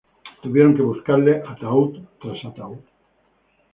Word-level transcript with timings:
Tuvieron 0.41 0.75
que 0.75 0.81
buscarle, 0.81 1.43
ataúd 1.47 1.91
tras 2.19 2.39
ataúd. 2.49 2.81